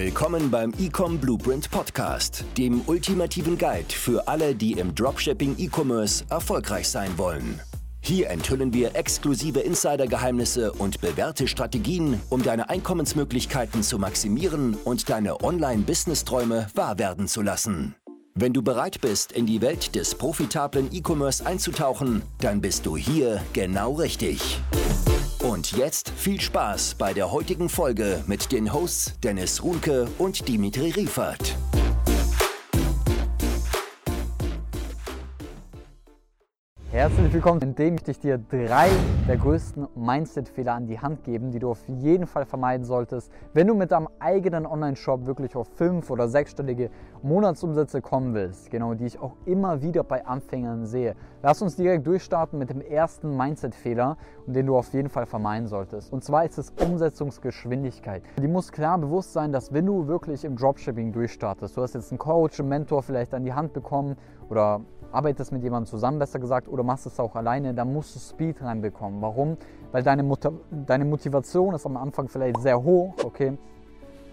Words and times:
Willkommen 0.00 0.48
beim 0.48 0.72
Ecom 0.78 1.18
Blueprint 1.18 1.72
Podcast, 1.72 2.44
dem 2.56 2.82
ultimativen 2.86 3.58
Guide 3.58 3.92
für 3.92 4.28
alle, 4.28 4.54
die 4.54 4.74
im 4.74 4.94
Dropshipping 4.94 5.56
E-Commerce 5.58 6.24
erfolgreich 6.30 6.88
sein 6.88 7.18
wollen. 7.18 7.60
Hier 8.00 8.30
enthüllen 8.30 8.72
wir 8.72 8.94
exklusive 8.94 9.58
Insider-Geheimnisse 9.58 10.70
und 10.70 11.00
bewährte 11.00 11.48
Strategien, 11.48 12.20
um 12.30 12.44
deine 12.44 12.70
Einkommensmöglichkeiten 12.70 13.82
zu 13.82 13.98
maximieren 13.98 14.76
und 14.84 15.10
deine 15.10 15.42
Online-Business-Träume 15.42 16.68
wahr 16.76 17.00
werden 17.00 17.26
zu 17.26 17.42
lassen. 17.42 17.96
Wenn 18.36 18.52
du 18.52 18.62
bereit 18.62 19.00
bist, 19.00 19.32
in 19.32 19.46
die 19.46 19.60
Welt 19.60 19.96
des 19.96 20.14
profitablen 20.14 20.90
E-Commerce 20.92 21.44
einzutauchen, 21.44 22.22
dann 22.38 22.60
bist 22.60 22.86
du 22.86 22.96
hier 22.96 23.42
genau 23.52 23.94
richtig. 23.94 24.60
Und 25.42 25.70
jetzt 25.72 26.10
viel 26.16 26.40
Spaß 26.40 26.96
bei 26.98 27.14
der 27.14 27.30
heutigen 27.30 27.68
Folge 27.68 28.24
mit 28.26 28.50
den 28.50 28.72
Hosts 28.72 29.12
Dennis 29.22 29.62
Runke 29.62 30.08
und 30.18 30.48
Dimitri 30.48 30.90
Riefert. 30.90 31.56
Herzlich 36.98 37.32
willkommen, 37.32 37.60
indem 37.62 37.94
ich 37.94 38.18
dir 38.18 38.38
drei 38.38 38.88
der 39.28 39.36
größten 39.36 39.86
Mindset-Fehler 39.94 40.74
an 40.74 40.88
die 40.88 40.98
Hand 40.98 41.22
geben, 41.22 41.52
die 41.52 41.60
du 41.60 41.70
auf 41.70 41.86
jeden 41.86 42.26
Fall 42.26 42.44
vermeiden 42.44 42.84
solltest, 42.84 43.30
wenn 43.54 43.68
du 43.68 43.76
mit 43.76 43.92
deinem 43.92 44.08
eigenen 44.18 44.66
Online-Shop 44.66 45.24
wirklich 45.24 45.54
auf 45.54 45.68
fünf- 45.76 46.10
oder 46.10 46.26
sechsstellige 46.26 46.90
Monatsumsätze 47.22 48.02
kommen 48.02 48.34
willst. 48.34 48.72
Genau, 48.72 48.94
die 48.94 49.06
ich 49.06 49.20
auch 49.20 49.36
immer 49.44 49.80
wieder 49.80 50.02
bei 50.02 50.26
Anfängern 50.26 50.86
sehe. 50.86 51.14
Lass 51.40 51.62
uns 51.62 51.76
direkt 51.76 52.04
durchstarten 52.04 52.58
mit 52.58 52.68
dem 52.68 52.80
ersten 52.80 53.36
Mindset-Fehler, 53.36 54.16
den 54.46 54.66
du 54.66 54.76
auf 54.76 54.92
jeden 54.92 55.08
Fall 55.08 55.26
vermeiden 55.26 55.68
solltest. 55.68 56.12
Und 56.12 56.24
zwar 56.24 56.46
ist 56.46 56.58
es 56.58 56.72
Umsetzungsgeschwindigkeit. 56.84 58.24
Die 58.42 58.48
muss 58.48 58.72
klar 58.72 58.98
bewusst 58.98 59.32
sein, 59.32 59.52
dass 59.52 59.72
wenn 59.72 59.86
du 59.86 60.08
wirklich 60.08 60.44
im 60.44 60.56
Dropshipping 60.56 61.12
durchstartest, 61.12 61.76
du 61.76 61.82
hast 61.82 61.94
jetzt 61.94 62.10
einen 62.10 62.18
Coach, 62.18 62.58
einen 62.58 62.70
Mentor 62.70 63.04
vielleicht 63.04 63.34
an 63.34 63.44
die 63.44 63.52
Hand 63.52 63.72
bekommen 63.72 64.16
oder 64.48 64.80
arbeitest 65.12 65.52
mit 65.52 65.62
jemandem 65.62 65.86
zusammen, 65.86 66.18
besser 66.18 66.38
gesagt, 66.38 66.68
oder 66.68 66.82
machst 66.82 67.06
es 67.06 67.18
auch 67.18 67.34
alleine, 67.34 67.74
dann 67.74 67.92
musst 67.92 68.14
du 68.14 68.20
Speed 68.20 68.62
reinbekommen. 68.62 69.22
Warum? 69.22 69.56
Weil 69.92 70.02
deine, 70.02 70.22
Mut 70.22 70.40
deine 70.70 71.04
Motivation 71.04 71.74
ist 71.74 71.86
am 71.86 71.96
Anfang 71.96 72.28
vielleicht 72.28 72.60
sehr 72.60 72.82
hoch, 72.82 73.14
okay? 73.24 73.56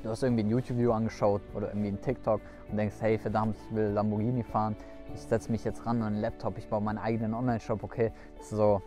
Du 0.04 0.10
hast 0.10 0.22
irgendwie 0.22 0.44
ein 0.44 0.50
YouTube-Video 0.50 0.94
angeschaut 0.94 1.42
oder 1.56 1.70
irgendwie 1.70 1.90
ein 1.90 2.02
TikTok 2.02 2.42
und 2.70 2.78
denkst, 2.78 2.96
hey, 3.00 3.18
verdammt, 3.18 3.56
ich 3.58 3.76
will 3.76 3.88
Lamborghini 3.88 4.44
fahren, 4.44 4.76
ich 5.14 5.22
setze 5.22 5.52
mich 5.52 5.64
jetzt 5.64 5.86
ran 5.86 6.02
an 6.02 6.14
einen 6.14 6.22
Laptop, 6.22 6.58
ich 6.58 6.68
baue 6.68 6.82
meinen 6.82 7.00
eigenen 7.00 7.34
Online-Shop, 7.34 7.84
okay? 7.84 8.12
So, 8.42 8.82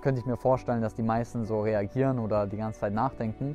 könnte 0.00 0.20
ich 0.20 0.26
mir 0.26 0.36
vorstellen, 0.36 0.82
dass 0.82 0.94
die 0.94 1.02
meisten 1.02 1.44
so 1.44 1.60
reagieren 1.60 2.18
oder 2.18 2.46
die 2.46 2.56
ganze 2.56 2.80
Zeit 2.80 2.92
nachdenken. 2.92 3.54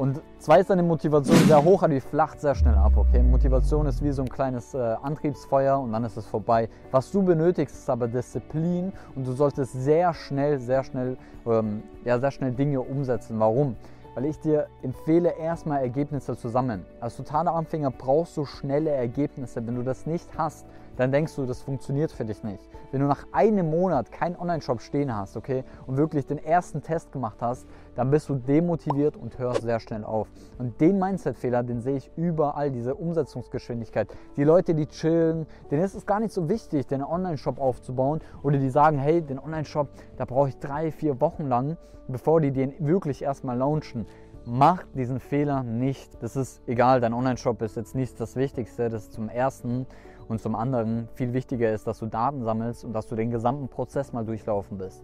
Und 0.00 0.22
zwar 0.38 0.58
ist 0.58 0.70
deine 0.70 0.82
Motivation 0.82 1.36
sehr 1.36 1.62
hoch, 1.62 1.82
aber 1.82 1.92
die 1.92 2.00
flacht 2.00 2.40
sehr 2.40 2.54
schnell 2.54 2.74
ab. 2.74 2.92
Okay? 2.96 3.22
Motivation 3.22 3.84
ist 3.84 4.02
wie 4.02 4.12
so 4.12 4.22
ein 4.22 4.30
kleines 4.30 4.72
äh, 4.72 4.78
Antriebsfeuer 4.78 5.78
und 5.78 5.92
dann 5.92 6.04
ist 6.04 6.16
es 6.16 6.24
vorbei. 6.24 6.70
Was 6.90 7.10
du 7.10 7.22
benötigst, 7.22 7.74
ist 7.74 7.90
aber 7.90 8.08
Disziplin 8.08 8.94
und 9.14 9.26
du 9.26 9.32
solltest 9.32 9.74
sehr 9.74 10.14
schnell, 10.14 10.58
sehr 10.58 10.84
schnell, 10.84 11.18
ähm, 11.44 11.82
ja, 12.02 12.18
sehr 12.18 12.30
schnell 12.30 12.52
Dinge 12.52 12.80
umsetzen. 12.80 13.38
Warum? 13.38 13.76
Weil 14.14 14.24
ich 14.24 14.40
dir 14.40 14.68
empfehle, 14.80 15.34
erstmal 15.38 15.82
Ergebnisse 15.82 16.34
zu 16.34 16.48
sammeln. 16.48 16.86
Als 16.98 17.18
totaler 17.18 17.54
Anfänger 17.54 17.90
brauchst 17.90 18.38
du 18.38 18.46
schnelle 18.46 18.92
Ergebnisse. 18.92 19.66
Wenn 19.66 19.74
du 19.74 19.82
das 19.82 20.06
nicht 20.06 20.30
hast, 20.38 20.64
dann 21.00 21.12
denkst 21.12 21.34
du, 21.34 21.46
das 21.46 21.62
funktioniert 21.62 22.12
für 22.12 22.26
dich 22.26 22.44
nicht. 22.44 22.62
Wenn 22.92 23.00
du 23.00 23.06
nach 23.06 23.26
einem 23.32 23.70
Monat 23.70 24.12
keinen 24.12 24.36
Online-Shop 24.36 24.82
stehen 24.82 25.16
hast, 25.16 25.34
okay, 25.34 25.64
und 25.86 25.96
wirklich 25.96 26.26
den 26.26 26.36
ersten 26.36 26.82
Test 26.82 27.10
gemacht 27.10 27.38
hast, 27.40 27.66
dann 27.94 28.10
bist 28.10 28.28
du 28.28 28.34
demotiviert 28.34 29.16
und 29.16 29.38
hörst 29.38 29.62
sehr 29.62 29.80
schnell 29.80 30.04
auf. 30.04 30.28
Und 30.58 30.78
den 30.78 30.98
Mindset-Fehler, 30.98 31.62
den 31.62 31.80
sehe 31.80 31.96
ich 31.96 32.10
überall, 32.16 32.70
diese 32.70 32.94
Umsetzungsgeschwindigkeit. 32.94 34.08
Die 34.36 34.44
Leute, 34.44 34.74
die 34.74 34.88
chillen, 34.88 35.46
denen 35.70 35.82
ist 35.82 35.94
es 35.94 36.04
gar 36.04 36.20
nicht 36.20 36.34
so 36.34 36.50
wichtig, 36.50 36.86
den 36.86 37.02
Online-Shop 37.02 37.58
aufzubauen 37.58 38.20
oder 38.42 38.58
die 38.58 38.68
sagen, 38.68 38.98
hey, 38.98 39.22
den 39.22 39.38
Online-Shop, 39.38 39.88
da 40.18 40.26
brauche 40.26 40.50
ich 40.50 40.58
drei, 40.58 40.92
vier 40.92 41.18
Wochen 41.22 41.46
lang, 41.46 41.78
bevor 42.08 42.42
die 42.42 42.50
den 42.50 42.74
wirklich 42.78 43.22
erstmal 43.22 43.56
launchen. 43.56 44.04
Mach 44.44 44.84
diesen 44.94 45.18
Fehler 45.18 45.62
nicht. 45.62 46.22
Das 46.22 46.36
ist 46.36 46.60
egal, 46.66 47.00
dein 47.00 47.14
Online-Shop 47.14 47.62
ist 47.62 47.76
jetzt 47.76 47.94
nicht 47.94 48.20
das 48.20 48.36
Wichtigste, 48.36 48.90
das 48.90 49.04
ist 49.04 49.12
zum 49.14 49.30
Ersten. 49.30 49.86
Und 50.30 50.40
zum 50.40 50.54
anderen 50.54 51.08
viel 51.14 51.32
wichtiger 51.32 51.74
ist, 51.74 51.88
dass 51.88 51.98
du 51.98 52.06
Daten 52.06 52.44
sammelst 52.44 52.84
und 52.84 52.92
dass 52.92 53.08
du 53.08 53.16
den 53.16 53.32
gesamten 53.32 53.66
Prozess 53.66 54.12
mal 54.12 54.24
durchlaufen 54.24 54.78
bist. 54.78 55.02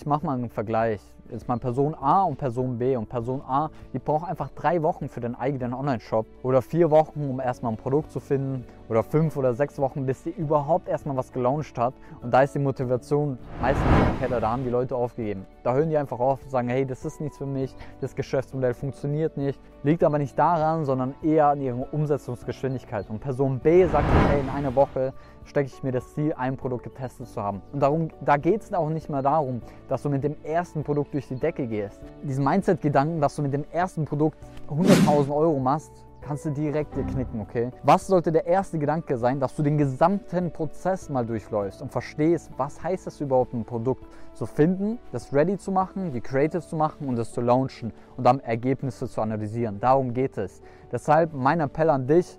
Ich 0.00 0.06
mache 0.06 0.24
mal 0.24 0.34
einen 0.34 0.48
Vergleich. 0.48 1.00
Jetzt 1.28 1.48
mal 1.48 1.58
Person 1.58 1.96
A 2.00 2.22
und 2.22 2.38
Person 2.38 2.78
B. 2.78 2.94
Und 2.94 3.08
Person 3.08 3.42
A, 3.48 3.68
die 3.92 3.98
braucht 3.98 4.28
einfach 4.28 4.48
drei 4.50 4.80
Wochen 4.80 5.08
für 5.08 5.18
den 5.18 5.34
eigenen 5.34 5.74
Online-Shop 5.74 6.24
oder 6.44 6.62
vier 6.62 6.92
Wochen, 6.92 7.28
um 7.28 7.40
erstmal 7.40 7.72
ein 7.72 7.76
Produkt 7.76 8.12
zu 8.12 8.20
finden 8.20 8.64
oder 8.88 9.02
fünf 9.02 9.36
oder 9.36 9.54
sechs 9.54 9.76
Wochen, 9.78 10.06
bis 10.06 10.22
sie 10.22 10.30
überhaupt 10.30 10.88
erstmal 10.88 11.16
was 11.16 11.32
gelauncht 11.32 11.76
hat. 11.76 11.94
Und 12.22 12.32
da 12.32 12.42
ist 12.42 12.54
die 12.54 12.60
Motivation 12.60 13.38
meistens 13.60 13.86
im 13.86 14.18
Keller. 14.20 14.40
Da 14.40 14.50
haben 14.50 14.62
die 14.62 14.70
Leute 14.70 14.94
aufgegeben. 14.94 15.46
Da 15.64 15.74
hören 15.74 15.90
die 15.90 15.98
einfach 15.98 16.20
auf 16.20 16.42
und 16.44 16.50
sagen, 16.50 16.68
hey, 16.68 16.86
das 16.86 17.04
ist 17.04 17.20
nichts 17.20 17.36
für 17.36 17.46
mich, 17.46 17.74
das 18.00 18.14
Geschäftsmodell 18.14 18.72
funktioniert 18.72 19.36
nicht. 19.36 19.60
Liegt 19.82 20.04
aber 20.04 20.18
nicht 20.18 20.38
daran, 20.38 20.84
sondern 20.84 21.14
eher 21.22 21.48
an 21.48 21.60
ihrer 21.60 21.92
Umsetzungsgeschwindigkeit. 21.92 23.10
Und 23.10 23.18
Person 23.18 23.58
B 23.58 23.84
sagt, 23.86 24.06
hey, 24.28 24.40
in 24.40 24.48
einer 24.48 24.74
Woche 24.74 25.12
stecke 25.44 25.70
ich 25.74 25.82
mir 25.82 25.92
das 25.92 26.14
Ziel, 26.14 26.34
ein 26.36 26.56
Produkt 26.56 26.84
getestet 26.84 27.28
zu 27.28 27.42
haben. 27.42 27.62
Und 27.72 27.80
darum, 27.80 28.08
da 28.20 28.36
geht 28.36 28.62
es 28.62 28.72
auch 28.72 28.90
nicht 28.90 29.08
mehr 29.08 29.22
darum, 29.22 29.62
dass 29.88 30.02
du 30.02 30.10
mit 30.10 30.22
dem 30.24 30.36
ersten 30.44 30.84
Produkt 30.84 31.14
durch 31.14 31.28
die 31.28 31.36
Decke 31.36 31.66
gehst. 31.66 32.00
Diesen 32.22 32.44
Mindset-Gedanken, 32.44 33.20
dass 33.20 33.36
du 33.36 33.42
mit 33.42 33.52
dem 33.52 33.64
ersten 33.72 34.04
Produkt 34.04 34.38
100.000 34.68 35.34
Euro 35.34 35.58
machst, 35.58 35.90
kannst 36.20 36.44
du 36.44 36.50
direkt 36.50 36.96
dir 36.96 37.04
knicken, 37.04 37.40
okay? 37.40 37.70
Was 37.82 38.06
sollte 38.06 38.32
der 38.32 38.46
erste 38.46 38.78
Gedanke 38.78 39.16
sein, 39.16 39.40
dass 39.40 39.56
du 39.56 39.62
den 39.62 39.78
gesamten 39.78 40.50
Prozess 40.50 41.08
mal 41.08 41.24
durchläufst 41.24 41.80
und 41.80 41.90
verstehst, 41.90 42.50
was 42.56 42.82
heißt 42.82 43.06
das 43.06 43.20
überhaupt, 43.20 43.54
ein 43.54 43.64
Produkt 43.64 44.04
zu 44.34 44.46
finden, 44.46 44.98
das 45.12 45.32
ready 45.32 45.56
zu 45.56 45.72
machen, 45.72 46.12
die 46.12 46.20
Creative 46.20 46.60
zu 46.60 46.76
machen 46.76 47.08
und 47.08 47.16
das 47.16 47.32
zu 47.32 47.40
launchen 47.40 47.92
und 48.16 48.24
dann 48.24 48.40
Ergebnisse 48.40 49.08
zu 49.08 49.20
analysieren. 49.20 49.80
Darum 49.80 50.12
geht 50.12 50.36
es. 50.38 50.60
Deshalb 50.92 51.32
mein 51.32 51.60
Appell 51.60 51.90
an 51.90 52.06
dich, 52.06 52.38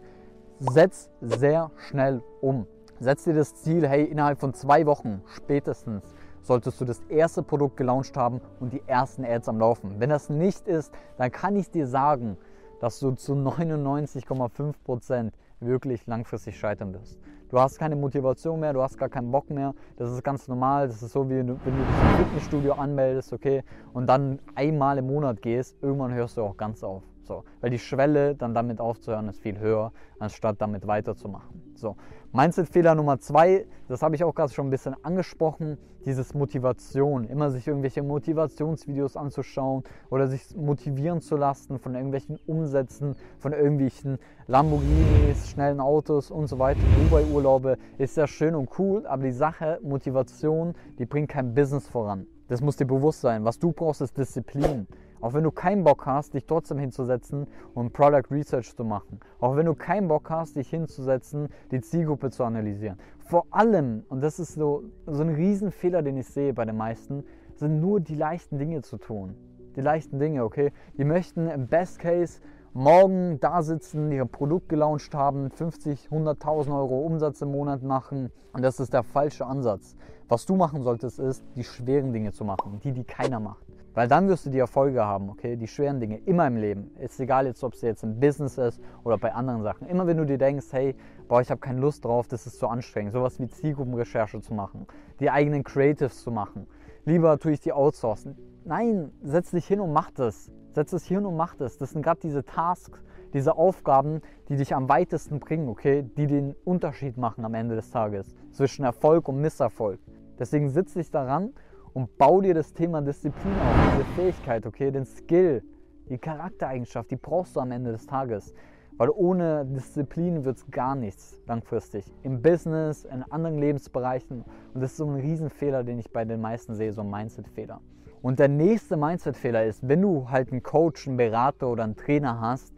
setz 0.60 1.10
sehr 1.22 1.72
schnell 1.78 2.22
um. 2.42 2.68
Setz 3.00 3.24
dir 3.24 3.34
das 3.34 3.56
Ziel, 3.56 3.88
hey, 3.88 4.04
innerhalb 4.04 4.40
von 4.40 4.54
zwei 4.54 4.86
Wochen 4.86 5.22
spätestens 5.26 6.04
solltest 6.42 6.80
du 6.82 6.86
das 6.86 7.02
erste 7.10 7.44
Produkt 7.44 7.78
gelauncht 7.78 8.16
haben 8.18 8.42
und 8.60 8.74
die 8.74 8.82
ersten 8.88 9.26
Ads 9.26 9.50
am 9.50 9.60
Laufen. 9.60 10.00
Wenn 10.00 10.10
das 10.10 10.30
nicht 10.30 10.68
ist, 10.68 10.94
dann 11.18 11.32
kann 11.32 11.56
ich 11.56 11.70
dir 11.70 11.88
sagen, 11.88 12.38
dass 12.80 13.00
du 13.00 13.12
zu 13.12 13.34
99,5% 13.34 15.32
wirklich 15.60 16.08
langfristig 16.08 16.58
scheitern 16.58 16.94
wirst. 16.94 17.20
Du 17.50 17.60
hast 17.60 17.80
keine 17.80 17.96
Motivation 17.96 18.60
mehr, 18.60 18.74
du 18.74 18.82
hast 18.82 18.98
gar 18.98 19.10
keinen 19.10 19.32
Bock 19.32 19.50
mehr. 19.50 19.74
Das 19.98 20.12
ist 20.12 20.24
ganz 20.24 20.48
normal. 20.48 20.88
Das 20.88 21.02
ist 21.02 21.12
so, 21.12 21.28
wie 21.30 21.38
wenn 21.38 21.48
du 21.48 21.56
dich 21.56 21.74
im 21.74 22.26
Fitnessstudio 22.26 22.74
anmeldest, 22.74 23.34
okay, 23.34 23.64
und 23.92 24.08
dann 24.08 24.40
einmal 24.54 25.00
im 25.00 25.08
Monat 25.08 25.42
gehst, 25.42 25.76
irgendwann 25.82 26.14
hörst 26.14 26.38
du 26.38 26.44
auch 26.44 26.58
ganz 26.58 26.84
auf. 26.84 27.04
So, 27.30 27.44
weil 27.62 27.70
die 27.70 27.78
Schwelle, 27.78 28.34
dann 28.34 28.56
damit 28.56 28.82
aufzuhören, 28.82 29.30
ist 29.30 29.40
viel 29.40 29.60
höher, 29.60 29.92
anstatt 30.18 30.60
damit 30.60 30.88
weiterzumachen. 30.88 31.62
So, 31.76 31.96
Mindset-Fehler 32.32 32.96
Nummer 32.96 33.20
zwei, 33.20 33.68
das 33.88 34.02
habe 34.02 34.16
ich 34.16 34.24
auch 34.24 34.34
gerade 34.34 34.52
schon 34.52 34.66
ein 34.66 34.72
bisschen 34.72 34.96
angesprochen, 35.06 35.78
dieses 36.08 36.34
Motivation. 36.34 37.26
Immer 37.26 37.52
sich 37.52 37.68
irgendwelche 37.68 38.02
Motivationsvideos 38.02 39.16
anzuschauen 39.16 39.84
oder 40.10 40.28
sich 40.28 40.56
motivieren 40.56 41.22
zu 41.22 41.36
lassen 41.36 41.78
von 41.78 41.94
irgendwelchen 41.94 42.40
Umsätzen, 42.48 43.16
von 43.38 43.54
irgendwelchen 43.54 44.18
Lamborghinis, 44.48 45.52
schnellen 45.52 45.82
Autos 45.82 46.32
und 46.32 46.48
so 46.48 46.58
weiter. 46.58 46.80
Dubai-Urlaube 47.04 47.78
ist 48.00 48.18
ja 48.18 48.26
schön 48.26 48.56
und 48.56 48.72
cool, 48.80 49.06
aber 49.06 49.22
die 49.22 49.34
Sache, 49.34 49.80
Motivation, 49.84 50.74
die 50.98 51.06
bringt 51.06 51.30
kein 51.30 51.54
Business 51.54 51.88
voran. 51.88 52.26
Das 52.48 52.60
muss 52.60 52.76
dir 52.76 52.86
bewusst 52.86 53.22
sein. 53.22 53.46
Was 53.46 53.60
du 53.60 53.72
brauchst, 53.72 54.02
ist 54.02 54.18
Disziplin. 54.18 54.88
Auch 55.22 55.34
wenn 55.34 55.44
du 55.44 55.52
keinen 55.52 55.84
Bock 55.84 56.06
hast, 56.06 56.34
dich 56.34 56.46
trotzdem 56.46 56.78
hinzusetzen 56.78 57.48
und 57.74 57.94
Product 57.94 58.32
Research 58.32 58.76
zu 58.76 58.84
machen. 58.84 59.20
Auch 59.40 59.56
wenn 59.56 59.66
du 59.66 59.76
keinen 59.76 60.08
Bock 60.08 60.30
hast, 60.30 60.56
dich 60.56 60.70
hinzusetzen, 60.70 61.50
die 61.72 61.82
Zielgruppe 61.82 62.30
zu 62.30 62.44
analysieren. 62.44 62.98
Vor 63.20 63.46
allem, 63.52 64.04
und 64.10 64.22
das 64.22 64.40
ist 64.40 64.54
so, 64.54 64.84
so 65.06 65.22
ein 65.22 65.30
Riesenfehler, 65.30 66.02
den 66.02 66.18
ich 66.18 66.28
sehe 66.28 66.54
bei 66.54 66.66
den 66.66 66.78
meisten, 66.78 67.24
sind 67.56 67.82
nur 67.82 68.00
die 68.00 68.16
leichten 68.16 68.58
Dinge 68.58 68.82
zu 68.82 68.98
tun. 68.98 69.36
Die 69.76 69.82
leichten 69.82 70.20
Dinge, 70.20 70.44
okay? 70.44 70.72
Die 70.98 71.04
möchten 71.04 71.48
im 71.48 71.68
Best 71.68 72.00
Case 72.00 72.40
morgen 72.74 73.40
da 73.40 73.62
sitzen, 73.62 74.12
ihr 74.12 74.26
Produkt 74.26 74.70
gelauncht 74.70 75.14
haben, 75.14 75.50
50, 75.50 76.10
100.000 76.10 76.76
Euro 76.76 77.00
Umsatz 77.00 77.42
im 77.42 77.52
Monat 77.52 77.84
machen. 77.84 78.32
Und 78.54 78.64
das 78.64 78.80
ist 78.80 78.94
der 78.94 79.04
falsche 79.04 79.46
Ansatz. 79.46 79.96
Was 80.28 80.46
du 80.46 80.56
machen 80.56 80.84
solltest, 80.84 81.20
ist, 81.20 81.44
die 81.56 81.64
schweren 81.64 82.14
Dinge 82.14 82.32
zu 82.32 82.46
machen, 82.46 82.80
die, 82.84 82.92
die 82.92 83.04
keiner 83.04 83.40
macht. 83.40 83.66
Weil 83.94 84.08
dann 84.08 84.28
wirst 84.28 84.46
du 84.46 84.50
die 84.50 84.60
Erfolge 84.60 85.04
haben, 85.04 85.30
okay? 85.30 85.56
Die 85.56 85.68
schweren 85.68 86.00
Dinge, 86.00 86.18
immer 86.18 86.46
im 86.48 86.58
Leben. 86.58 86.92
Ist 87.00 87.20
egal 87.20 87.48
jetzt, 87.48 87.64
ob 87.64 87.74
es 87.74 87.82
jetzt 87.82 88.04
im 88.04 88.20
Business 88.20 88.58
ist 88.58 88.80
oder 89.04 89.18
bei 89.18 89.34
anderen 89.34 89.64
Sachen. 89.64 89.88
Immer 89.88 90.06
wenn 90.08 90.18
du 90.18 90.26
dir 90.26 90.38
denkst, 90.38 90.68
hey, 90.72 90.96
boah, 91.28 91.42
ich 91.42 91.50
habe 91.50 91.60
keine 91.60 91.80
Lust 91.80 92.06
drauf, 92.06 92.28
das 92.28 92.46
ist 92.46 92.60
zu 92.60 92.68
anstrengend. 92.68 93.14
Sowas 93.14 93.40
wie 93.40 93.48
Zielgruppenrecherche 93.48 94.42
zu 94.42 94.54
machen, 94.54 94.86
die 95.20 95.30
eigenen 95.30 95.64
Creatives 95.64 96.22
zu 96.22 96.32
machen. 96.32 96.68
Lieber 97.06 97.40
tue 97.40 97.54
ich 97.54 97.60
die 97.60 97.74
outsourcen. 97.74 98.38
Nein, 98.66 99.12
setz 99.24 99.52
dich 99.52 99.66
hin 99.66 99.80
und 99.80 99.92
mach 99.92 100.12
das. 100.12 100.52
Setz 100.74 100.92
dich 100.92 101.06
hin 101.06 101.26
und 101.26 101.36
mach 101.36 101.56
das. 101.56 101.78
Das 101.78 101.92
sind 101.92 102.04
gerade 102.04 102.20
diese 102.22 102.46
Tasks, 102.46 103.04
diese 103.34 103.56
Aufgaben, 103.56 104.22
die 104.48 104.56
dich 104.56 104.76
am 104.76 104.90
weitesten 104.90 105.40
bringen, 105.40 105.70
okay, 105.70 106.04
die 106.18 106.28
den 106.28 106.56
Unterschied 106.66 107.18
machen 107.18 107.46
am 107.46 107.54
Ende 107.54 107.76
des 107.76 107.90
Tages 107.90 108.36
zwischen 108.52 108.86
Erfolg 108.86 109.28
und 109.28 109.42
Misserfolg. 109.42 110.00
Deswegen 110.38 110.70
sitze 110.70 111.00
ich 111.00 111.12
daran 111.12 111.54
und 111.94 112.18
bau 112.18 112.42
dir 112.42 112.54
das 112.54 112.74
Thema 112.74 113.02
Disziplin 113.02 113.54
auf, 113.54 113.94
diese 113.94 114.06
Fähigkeit, 114.16 114.66
okay, 114.66 114.92
den 114.92 115.06
Skill, 115.06 115.64
die 116.10 116.18
Charaktereigenschaft, 116.18 117.12
die 117.12 117.16
brauchst 117.16 117.56
du 117.56 117.60
am 117.60 117.72
Ende 117.72 117.92
des 117.92 118.06
Tages. 118.06 118.54
Weil 118.98 119.10
ohne 119.12 119.66
Disziplin 119.66 120.44
wird 120.44 120.58
es 120.58 120.70
gar 120.72 120.94
nichts 120.94 121.42
langfristig. 121.48 122.12
Im 122.24 122.42
Business, 122.42 123.06
in 123.06 123.24
anderen 123.24 123.58
Lebensbereichen. 123.58 124.44
Und 124.74 124.82
das 124.82 124.92
ist 124.92 124.98
so 124.98 125.06
ein 125.06 125.16
Riesenfehler, 125.16 125.86
den 125.86 126.00
ich 126.00 126.12
bei 126.12 126.26
den 126.26 126.42
meisten 126.42 126.76
sehe, 126.76 126.92
so 126.92 127.02
ein 127.02 127.10
Mindset-Fehler. 127.10 127.80
Und 128.22 128.40
der 128.40 128.50
nächste 128.50 128.98
Mindset-Fehler 128.98 129.64
ist, 129.64 129.88
wenn 129.88 130.02
du 130.02 130.30
halt 130.30 130.52
einen 130.52 130.64
Coach, 130.64 131.08
einen 131.08 131.16
Berater 131.16 131.70
oder 131.70 131.86
einen 131.86 131.96
Trainer 131.96 132.42
hast, 132.42 132.74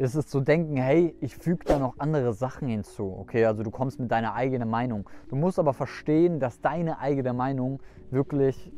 ist 0.00 0.14
es 0.14 0.28
zu 0.28 0.40
denken, 0.40 0.78
hey, 0.78 1.14
ich 1.20 1.36
füge 1.36 1.66
da 1.66 1.78
noch 1.78 1.96
andere 1.98 2.32
Sachen 2.32 2.68
hinzu. 2.68 3.14
Okay, 3.18 3.44
also 3.44 3.62
du 3.62 3.70
kommst 3.70 4.00
mit 4.00 4.10
deiner 4.10 4.34
eigenen 4.34 4.70
Meinung. 4.70 5.08
Du 5.28 5.36
musst 5.36 5.58
aber 5.58 5.74
verstehen, 5.74 6.40
dass 6.40 6.62
deine 6.62 7.00
eigene 7.00 7.34
Meinung 7.34 7.80
wirklich 8.10 8.72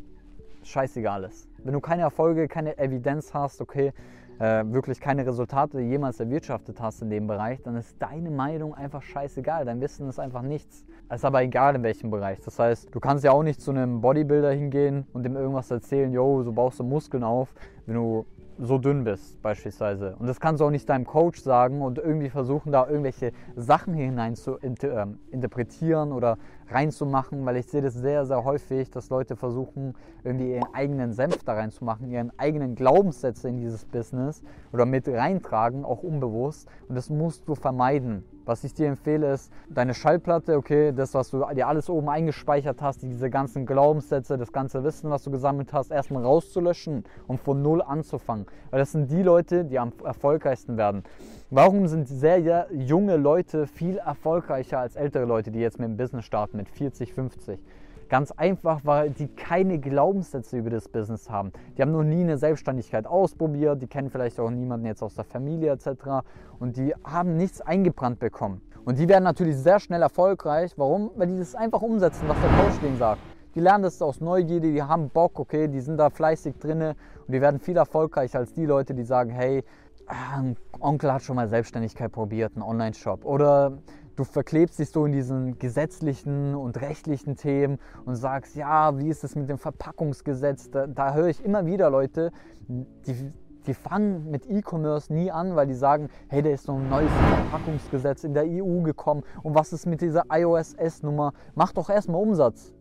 scheißegal 0.65 1.23
ist. 1.23 1.49
Wenn 1.63 1.75
du 1.75 1.81
keine 1.81 2.03
Erfolge, 2.03 2.49
keine 2.49 2.77
Evidenz 2.77 3.33
hast, 3.35 3.61
okay, 3.61 3.93
äh, 4.41 4.65
wirklich 4.67 5.01
keine 5.01 5.25
Resultate 5.25 5.79
jemals 5.79 6.19
erwirtschaftet 6.19 6.81
hast 6.81 7.03
in 7.03 7.11
dem 7.11 7.29
Bereich, 7.29 7.63
dann 7.63 7.77
ist 7.77 7.95
deine 8.01 8.33
Meinung 8.33 8.75
einfach 8.75 9.03
scheißegal. 9.03 9.65
Dein 9.65 9.81
Wissen 9.81 10.09
ist 10.09 10.19
einfach 10.19 10.43
nichts. 10.43 10.85
Es 11.09 11.21
ist 11.21 11.25
aber 11.25 11.43
egal 11.43 11.77
in 11.77 11.85
welchem 11.85 12.11
Bereich. 12.11 12.41
Das 12.41 12.59
heißt, 12.59 12.93
du 12.93 12.99
kannst 12.99 13.23
ja 13.23 13.31
auch 13.31 13.45
nicht 13.45 13.61
zu 13.61 13.71
einem 13.71 14.01
Bodybuilder 14.01 14.51
hingehen 14.51 15.07
und 15.13 15.23
dem 15.23 15.37
irgendwas 15.37 15.71
erzählen, 15.71 16.13
yo, 16.13 16.43
so 16.43 16.51
baust 16.51 16.81
du 16.81 16.85
Muskeln 16.85 17.23
auf, 17.23 17.55
wenn 17.87 17.95
du 17.95 18.27
so 18.59 18.79
dünn 18.79 19.05
bist 19.05 19.41
beispielsweise. 19.43 20.17
Und 20.19 20.27
das 20.27 20.41
kannst 20.41 20.61
du 20.61 20.67
auch 20.67 20.71
nicht 20.71 20.89
deinem 20.89 21.07
Coach 21.07 21.41
sagen 21.41 21.83
und 21.83 21.99
irgendwie 21.99 22.31
versuchen, 22.31 22.73
da 22.73 22.87
irgendwelche 22.87 23.33
Sachen 23.57 23.95
hinein 23.95 24.37
zu 24.37 24.57
inter 24.57 25.03
äh, 25.03 25.07
interpretieren 25.31 26.13
oder 26.13 26.39
reinzumachen, 26.71 27.45
weil 27.45 27.57
ich 27.57 27.67
sehe 27.67 27.83
das 27.83 27.95
sehr, 27.95 28.27
sehr 28.27 28.45
häufig, 28.45 28.91
dass 28.91 29.11
Leute 29.11 29.37
versuchen, 29.37 29.95
irgendwie 30.25 30.53
ihren 30.53 30.75
eigenen 30.75 31.13
Senf 31.13 31.43
da 31.45 31.55
reinzumachen, 31.55 32.11
ihren 32.11 32.33
eigenen 32.39 32.75
Glaubenssätze 32.75 33.49
in 33.49 33.59
dieses 33.59 33.85
Business 33.85 34.43
oder 34.73 34.87
mit 34.87 35.09
reintragen, 35.09 35.85
auch 35.85 36.03
unbewusst. 36.03 36.69
Und 36.89 36.95
das 36.95 37.11
musst 37.11 37.49
du 37.49 37.55
vermeiden. 37.55 38.25
Was 38.45 38.65
ich 38.65 38.75
dir 38.75 38.89
empfehle, 38.89 39.33
ist 39.33 39.53
deine 39.71 39.95
Schallplatte, 39.95 40.57
okay, 40.57 40.93
das, 40.93 41.15
was 41.15 41.31
du 41.31 41.45
dir 41.55 41.69
alles 41.69 41.89
oben 41.89 42.09
eingespeichert 42.09 42.83
hast, 42.83 43.03
diese 43.03 43.31
ganzen 43.31 43.67
Glaubenssätze, 43.67 44.37
das 44.37 44.53
ganze 44.53 44.83
Wissen, 44.83 45.11
was 45.11 45.23
du 45.23 45.31
gesammelt 45.31 45.73
hast, 45.73 45.93
erstmal 45.93 46.25
rauszulöschen 46.25 47.05
und 47.29 47.41
von 47.41 47.63
Null 47.63 47.83
anzufangen. 47.83 48.47
Weil 48.71 48.81
das 48.81 48.93
sind 48.93 49.11
die 49.13 49.23
Leute, 49.23 49.65
die 49.65 49.79
am 49.79 49.93
erfolgreichsten 50.05 50.77
werden. 50.77 51.05
Warum 51.55 51.87
sind 51.87 52.09
sehr 52.09 52.67
junge 52.73 53.19
Leute 53.19 53.67
viel 53.67 53.99
erfolgreicher 53.99 54.79
als 54.79 54.97
ältere 54.97 55.27
Leute, 55.27 55.51
die 55.51 55.59
jetzt 55.59 55.79
mit 55.79 55.87
dem 55.87 55.99
Business 55.99 56.25
starten, 56.25 56.57
mit 56.57 56.67
40, 56.67 57.13
50? 57.13 57.61
Ganz 58.09 58.31
einfach, 58.31 58.81
weil 58.85 59.11
die 59.11 59.29
keine 59.29 59.79
Glaubenssätze 59.79 60.57
über 60.57 60.71
das 60.71 60.89
Business 60.89 61.29
haben. 61.29 61.53
Die 61.77 61.83
haben 61.83 61.93
noch 61.93 62.05
nie 62.05 62.23
eine 62.23 62.39
Selbstständigkeit 62.39 63.07
ausprobiert, 63.07 63.83
die 63.83 63.87
kennen 63.87 64.09
vielleicht 64.09 64.41
auch 64.41 64.49
niemanden 64.49 64.87
jetzt 64.87 65.03
aus 65.03 65.15
der 65.15 65.25
Familie 65.25 65.73
etc. 65.73 66.25
Und 66.59 66.79
die 66.79 66.95
haben 67.05 67.37
nichts 67.37 67.61
eingebrannt 67.61 68.19
bekommen. 68.19 68.63
Und 68.87 68.99
die 68.99 69.07
werden 69.07 69.25
natürlich 69.25 69.59
sehr 69.59 69.79
schnell 69.79 70.01
erfolgreich. 70.01 70.73
Warum? 70.79 71.11
Weil 71.17 71.27
die 71.27 71.39
das 71.39 71.55
einfach 71.55 71.83
umsetzen, 71.83 72.29
was 72.29 72.41
der 72.41 72.49
Coach 72.49 72.81
denen 72.81 72.97
sagt. 72.97 73.21
Die 73.55 73.61
lernen 73.61 73.85
das 73.85 74.01
aus 74.01 74.23
Neugierde, 74.23 74.73
die 74.73 74.83
haben 74.83 75.11
Bock, 75.11 75.39
okay, 75.39 75.69
die 75.69 75.83
sind 75.83 75.99
da 75.99 76.09
fleißig 76.09 76.55
drinne 76.59 76.97
und 77.27 77.35
die 77.35 77.43
werden 77.43 77.61
viel 77.61 77.77
erfolgreicher 77.77 78.39
als 78.39 78.55
die 78.55 78.65
Leute, 78.65 78.95
die 78.95 79.05
sagen, 79.05 79.29
hey, 79.29 79.63
ein 80.07 80.57
Onkel 80.81 81.13
hat 81.13 81.23
schon 81.23 81.37
mal 81.37 81.49
Selbstständigkeit 81.49 82.13
probiert, 82.13 82.53
einen 82.55 82.63
Online-Shop. 82.63 83.25
Oder 83.25 83.79
du 84.17 84.25
verklebst 84.25 84.79
dich 84.79 84.91
so 84.91 85.07
in 85.07 85.13
diesen 85.13 85.59
gesetzlichen 85.59 86.55
und 86.55 86.81
rechtlichen 86.81 87.37
Themen 87.37 87.79
und 88.05 88.17
sagst, 88.17 88.57
ja, 88.57 88.99
wie 88.99 89.09
ist 89.09 89.25
es 89.25 89.37
mit 89.37 89.49
dem 89.49 89.59
Verpackungsgesetz? 89.59 90.71
Da, 90.71 90.87
da 90.87 91.15
höre 91.15 91.29
ich 91.29 91.45
immer 91.45 91.67
wieder 91.67 91.91
Leute, 91.91 92.33
die, 92.69 93.33
die 93.67 93.75
fangen 93.75 94.31
mit 94.31 94.49
E-Commerce 94.49 95.13
nie 95.13 95.31
an, 95.31 95.57
weil 95.57 95.67
die 95.67 95.75
sagen, 95.75 96.09
hey, 96.29 96.43
da 96.43 96.51
ist 96.51 96.65
so 96.65 96.73
ein 96.73 96.89
neues 96.89 97.11
Verpackungsgesetz 97.13 98.25
in 98.25 98.35
der 98.35 98.45
EU 98.45 98.83
gekommen 98.83 99.23
und 99.43 99.55
was 99.55 99.73
ist 99.73 99.87
mit 99.87 100.01
dieser 100.01 100.25
iOS-S-Nummer? 100.31 101.33
Mach 101.55 101.73
doch 101.73 101.89
erstmal 101.89 102.21
Umsatz. 102.21 102.73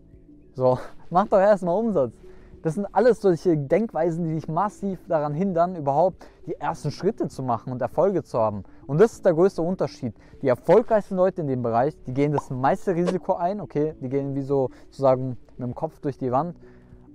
So, 0.54 0.80
mach 1.10 1.28
doch 1.28 1.40
erstmal 1.40 1.78
Umsatz. 1.78 2.14
Das 2.62 2.76
sind 2.76 2.86
alles 2.92 3.22
solche 3.22 3.58
Denkweisen, 3.58 4.26
die 4.26 4.36
dich 4.36 4.48
massiv 4.48 5.00
daran 5.08 5.34
hindern, 5.34 5.76
überhaupt 5.76 6.28
die 6.46 6.56
ersten 6.56 6.92
Schritte 6.92 7.28
zu 7.28 7.42
machen 7.42 7.72
und 7.72 7.82
Erfolge 7.82 8.24
zu 8.24 8.40
haben. 8.40 8.64
Und 8.86 9.00
das 9.02 9.14
ist 9.14 9.26
der 9.26 9.34
größte 9.34 9.62
Unterschied. 9.62 10.14
Die 10.42 10.48
erfolgreichsten 10.48 11.16
Leute 11.16 11.42
in 11.42 11.48
dem 11.48 11.64
Bereich, 11.64 11.96
die 12.06 12.14
gehen 12.14 12.32
das 12.32 12.50
meiste 12.50 12.94
Risiko 12.96 13.34
ein, 13.34 13.62
okay, 13.62 13.96
die 14.02 14.10
gehen 14.10 14.36
wie 14.36 14.42
so 14.42 14.70
sozusagen 14.86 15.38
mit 15.58 15.68
dem 15.68 15.76
Kopf 15.76 16.00
durch 16.02 16.18
die 16.18 16.32
Wand, 16.32 16.56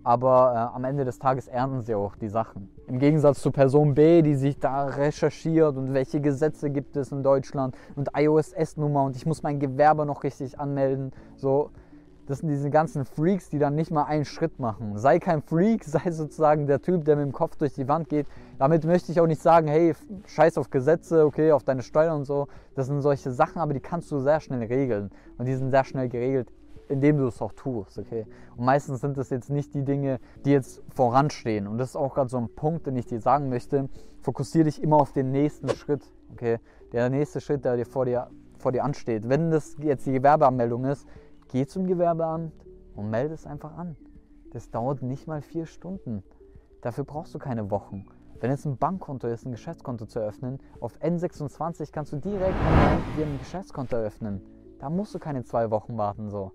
aber 0.03 0.71
äh, 0.73 0.77
am 0.77 0.85
Ende 0.85 1.05
des 1.05 1.19
Tages 1.19 1.49
ernten 1.49 1.83
sie 1.83 1.95
auch 1.95 2.17
die 2.17 2.29
Sachen. 2.29 2.69
Im 2.87 2.99
Gegensatz 2.99 3.41
zu 3.41 3.51
Person 3.51 3.95
B, 3.95 4.23
die 4.23 4.37
sich 4.37 4.59
da 4.59 4.87
recherchiert 4.87 5.77
und 5.77 5.95
welche 5.95 6.21
Gesetze 6.21 6.71
gibt 6.71 6.97
es 6.97 7.11
in 7.11 7.25
Deutschland 7.25 7.77
und 7.97 8.11
iOS-S-Nummer 8.17 9.03
und 9.03 9.17
ich 9.17 9.27
muss 9.27 9.43
mein 9.43 9.59
Gewerbe 9.59 10.07
noch 10.07 10.23
richtig 10.23 10.61
anmelden. 10.61 11.13
So, 11.37 11.71
das 12.26 12.38
sind 12.40 12.49
diese 12.49 12.70
ganzen 12.70 13.05
Freaks, 13.05 13.49
die 13.49 13.58
dann 13.58 13.75
nicht 13.75 13.90
mal 13.90 14.05
einen 14.05 14.25
Schritt 14.25 14.58
machen. 14.58 14.99
Sei 14.99 15.19
kein 15.19 15.43
Freak, 15.43 15.84
sei 15.84 16.11
sozusagen 16.11 16.67
der 16.67 16.82
Typ, 16.82 17.05
der 17.05 17.17
mit 17.17 17.25
dem 17.25 17.32
Kopf 17.32 17.56
durch 17.56 17.75
die 17.75 17.88
Wand 17.88 18.08
geht. 18.08 18.26
Damit 18.58 18.84
möchte 18.84 19.12
ich 19.12 19.20
auch 19.20 19.26
nicht 19.26 19.40
sagen, 19.40 19.69
hey, 19.69 19.94
scheiß 20.26 20.58
auf 20.58 20.70
Gesetze, 20.70 21.25
okay, 21.25 21.52
auf 21.52 21.62
deine 21.62 21.82
Steuern 21.82 22.19
und 22.19 22.25
so. 22.25 22.49
Das 22.75 22.87
sind 22.87 23.00
solche 23.00 23.31
Sachen, 23.31 23.61
aber 23.61 23.75
die 23.75 23.81
kannst 23.81 24.11
du 24.11 24.19
sehr 24.19 24.40
schnell 24.40 24.62
regeln. 24.64 25.11
Und 25.38 25.46
die 25.46 25.55
sind 25.55 25.70
sehr 25.70 25.84
schnell 25.84 26.08
geregelt, 26.08 26.49
indem 26.88 27.19
du 27.19 27.26
es 27.26 27.40
auch 27.40 27.52
tust, 27.52 27.99
okay. 27.99 28.26
Und 28.56 28.64
meistens 28.64 29.00
sind 29.00 29.17
das 29.17 29.31
jetzt 29.31 29.50
nicht 29.50 29.75
die 29.75 29.84
Dinge, 29.84 30.19
die 30.44 30.50
jetzt 30.50 30.82
voranstehen. 30.94 31.67
Und 31.67 31.78
das 31.78 31.90
ist 31.90 31.96
auch 31.96 32.14
gerade 32.14 32.28
so 32.28 32.38
ein 32.38 32.49
Punkt, 32.49 32.87
den 32.87 32.96
ich 32.96 33.06
dir 33.06 33.20
sagen 33.20 33.49
möchte. 33.49 33.88
Fokussiere 34.20 34.64
dich 34.64 34.82
immer 34.82 34.96
auf 34.96 35.12
den 35.12 35.31
nächsten 35.31 35.69
Schritt, 35.69 36.02
okay. 36.32 36.58
Der 36.93 37.08
nächste 37.11 37.40
Schritt, 37.40 37.64
der 37.64 37.76
dir 37.76 37.87
vor 37.87 38.05
dir, 38.05 38.28
vor 38.58 38.73
dir 38.73 38.84
ansteht. 38.84 39.28
Wenn 39.28 39.50
das 39.50 39.76
jetzt 39.78 40.06
die 40.06 40.12
Gewerbeanmeldung 40.12 40.84
ist, 40.84 41.06
Geh 41.49 41.67
zum 41.67 41.87
Gewerbeamt 41.87 42.53
und 42.97 43.11
melde 43.11 43.35
es 43.35 43.47
einfach 43.47 43.77
an. 43.77 43.97
Das 44.51 44.71
dauert 44.71 45.03
nicht 45.03 45.27
mal 45.27 45.43
vier 45.43 45.67
Stunden. 45.67 46.25
Dafür 46.81 47.05
brauchst 47.05 47.35
du 47.35 47.39
keine 47.39 47.71
Wochen. 47.71 48.07
Wenn 48.41 48.51
es 48.51 48.65
ein 48.65 48.77
Bankkonto 48.77 49.29
ist, 49.29 49.47
ein 49.47 49.53
Geschäftskonto 49.53 50.07
zu 50.07 50.19
eröffnen, 50.19 50.59
auf 50.81 51.00
N26 51.00 51.93
kannst 51.93 52.12
du 52.12 52.17
direkt 52.17 52.57
dir 53.17 53.26
ein 53.26 53.38
Geschäftskonto 53.38 53.97
eröffnen. 53.97 54.43
Da 54.79 54.91
musst 54.91 55.15
du 55.15 55.19
keine 55.19 55.45
zwei 55.45 55.71
Wochen 55.71 55.97
warten 55.97 56.31
so. 56.31 56.53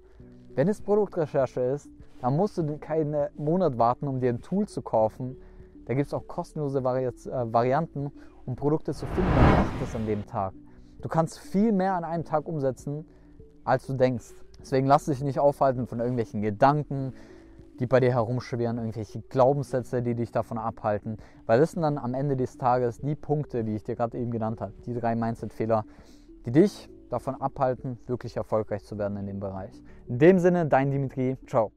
Wenn 0.53 0.67
es 0.67 0.81
Produktrecherche 0.81 1.61
ist, 1.61 1.89
dann 2.21 2.35
musst 2.35 2.57
du 2.57 2.77
keinen 2.77 3.29
Monat 3.35 3.77
warten, 3.77 4.07
um 4.07 4.19
dir 4.19 4.29
ein 4.29 4.41
Tool 4.41 4.67
zu 4.67 4.81
kaufen. 4.81 5.37
Da 5.85 5.93
gibt 5.93 6.07
es 6.07 6.13
auch 6.13 6.27
kostenlose 6.27 6.83
Vari 6.83 7.05
äh, 7.05 7.13
Varianten, 7.53 8.11
um 8.45 8.55
Produkte 8.55 8.93
zu 8.93 9.05
finden. 9.05 9.31
Dann 9.35 9.51
mach 9.51 9.79
das 9.79 9.95
an 9.95 10.05
dem 10.05 10.25
Tag. 10.27 10.53
Du 11.01 11.09
kannst 11.09 11.39
viel 11.39 11.71
mehr 11.71 11.95
an 11.95 12.03
einem 12.03 12.25
Tag 12.25 12.47
umsetzen, 12.47 13.05
als 13.63 13.87
du 13.87 13.93
denkst. 13.93 14.33
Deswegen 14.61 14.87
lass 14.87 15.05
dich 15.05 15.21
nicht 15.21 15.39
aufhalten 15.39 15.87
von 15.87 15.99
irgendwelchen 15.99 16.41
Gedanken, 16.41 17.13
die 17.79 17.87
bei 17.87 17.99
dir 17.99 18.11
herumschwirren, 18.11 18.77
irgendwelche 18.77 19.21
Glaubenssätze, 19.21 20.03
die 20.03 20.13
dich 20.13 20.31
davon 20.31 20.57
abhalten. 20.57 21.17
Weil 21.47 21.59
das 21.59 21.71
sind 21.71 21.81
dann 21.81 21.97
am 21.97 22.13
Ende 22.13 22.37
des 22.37 22.57
Tages 22.57 22.99
die 22.99 23.15
Punkte, 23.15 23.63
die 23.63 23.75
ich 23.75 23.83
dir 23.83 23.95
gerade 23.95 24.17
eben 24.19 24.31
genannt 24.31 24.61
habe, 24.61 24.73
die 24.85 24.93
drei 24.93 25.15
Mindset-Fehler, 25.15 25.83
die 26.45 26.51
dich 26.51 26.89
davon 27.09 27.35
abhalten, 27.41 27.97
wirklich 28.05 28.37
erfolgreich 28.37 28.83
zu 28.83 28.97
werden 28.97 29.17
in 29.17 29.25
dem 29.25 29.39
Bereich. 29.39 29.71
In 30.07 30.19
dem 30.19 30.39
Sinne, 30.39 30.67
dein 30.67 30.91
Dimitri, 30.91 31.37
ciao. 31.47 31.71